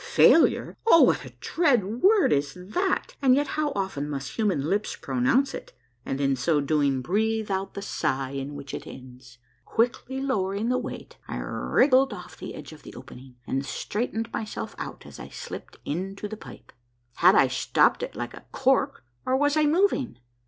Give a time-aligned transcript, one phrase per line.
[0.03, 0.75] Failure!
[0.87, 3.15] Oh, what a dread word is that!
[3.21, 7.75] and yet how often must human lips pronounce it, and in so doing breathe out
[7.75, 9.37] the sigh in which it ends!
[9.63, 14.73] Quickly lowering the weight, I wriggled off the edge of the opening, and straightened myself
[14.79, 16.73] out as I slipped into the pipe.
[17.17, 20.17] Had I stopped it like a cork, or was I moving?